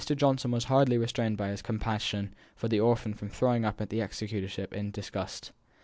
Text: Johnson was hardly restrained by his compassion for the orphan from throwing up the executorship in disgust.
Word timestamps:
Johnson 0.15 0.49
was 0.49 0.63
hardly 0.63 0.97
restrained 0.97 1.37
by 1.37 1.49
his 1.49 1.61
compassion 1.61 2.33
for 2.55 2.67
the 2.67 2.79
orphan 2.79 3.13
from 3.13 3.29
throwing 3.29 3.63
up 3.63 3.77
the 3.77 4.01
executorship 4.01 4.73
in 4.73 4.89
disgust. 4.89 5.51